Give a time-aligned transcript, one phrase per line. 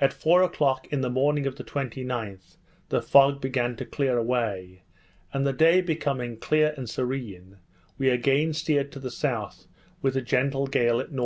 [0.00, 2.56] At four o'clock in the morning of the 29th,
[2.88, 4.82] the fog began to clear away;
[5.32, 7.58] and the day becoming clear and serene,
[7.98, 9.68] we again steered to the south
[10.02, 11.16] with a gentle gale at N.E.